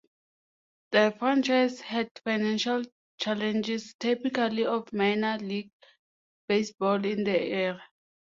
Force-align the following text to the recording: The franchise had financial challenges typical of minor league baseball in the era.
The 0.89 1.15
franchise 1.19 1.79
had 1.81 2.09
financial 2.23 2.81
challenges 3.19 3.93
typical 3.99 4.65
of 4.67 4.91
minor 4.91 5.37
league 5.37 5.69
baseball 6.47 7.05
in 7.05 7.23
the 7.23 7.39
era. 7.39 7.83